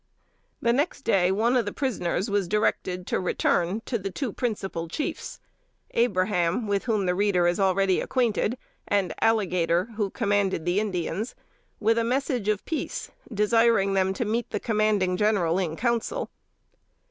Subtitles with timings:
[0.63, 4.87] The next day one of the prisoners was directed to return to the two principal
[4.87, 5.39] chiefs,
[5.91, 11.35] Abraham, with whom the reader is already acquainted, and Alligator, who commanded the Indians,
[11.79, 16.31] with a message of peace, desiring them to meet the commanding General in council.